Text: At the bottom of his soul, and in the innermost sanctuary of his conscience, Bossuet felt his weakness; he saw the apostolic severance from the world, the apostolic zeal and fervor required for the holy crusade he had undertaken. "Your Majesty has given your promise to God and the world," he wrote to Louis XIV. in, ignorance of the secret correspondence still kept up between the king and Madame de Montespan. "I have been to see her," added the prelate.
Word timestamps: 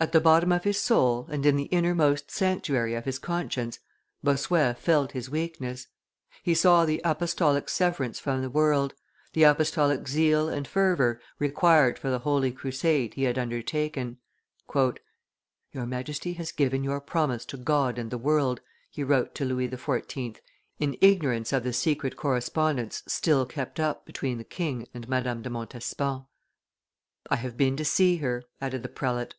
At 0.00 0.10
the 0.10 0.20
bottom 0.20 0.50
of 0.50 0.64
his 0.64 0.80
soul, 0.80 1.28
and 1.30 1.46
in 1.46 1.54
the 1.54 1.66
innermost 1.66 2.28
sanctuary 2.28 2.96
of 2.96 3.04
his 3.04 3.20
conscience, 3.20 3.78
Bossuet 4.24 4.76
felt 4.76 5.12
his 5.12 5.30
weakness; 5.30 5.86
he 6.42 6.52
saw 6.52 6.84
the 6.84 7.00
apostolic 7.04 7.68
severance 7.68 8.18
from 8.18 8.42
the 8.42 8.50
world, 8.50 8.94
the 9.34 9.44
apostolic 9.44 10.08
zeal 10.08 10.48
and 10.48 10.66
fervor 10.66 11.20
required 11.38 11.96
for 11.96 12.10
the 12.10 12.18
holy 12.18 12.50
crusade 12.50 13.14
he 13.14 13.22
had 13.22 13.38
undertaken. 13.38 14.18
"Your 14.74 15.86
Majesty 15.86 16.32
has 16.32 16.50
given 16.50 16.82
your 16.82 17.00
promise 17.00 17.44
to 17.44 17.56
God 17.56 17.96
and 17.96 18.10
the 18.10 18.18
world," 18.18 18.60
he 18.90 19.04
wrote 19.04 19.32
to 19.36 19.44
Louis 19.44 19.68
XIV. 19.68 20.38
in, 20.80 20.98
ignorance 21.00 21.52
of 21.52 21.62
the 21.62 21.72
secret 21.72 22.16
correspondence 22.16 23.04
still 23.06 23.46
kept 23.46 23.78
up 23.78 24.04
between 24.04 24.38
the 24.38 24.44
king 24.44 24.88
and 24.92 25.08
Madame 25.08 25.40
de 25.42 25.50
Montespan. 25.50 26.24
"I 27.30 27.36
have 27.36 27.56
been 27.56 27.76
to 27.76 27.84
see 27.84 28.16
her," 28.16 28.42
added 28.60 28.82
the 28.82 28.88
prelate. 28.88 29.36